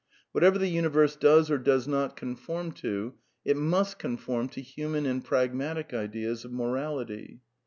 [0.31, 3.13] Whatever the Uni verse does or does not conform to,
[3.45, 7.41] it must conform to human and pragmatic ideas of morality.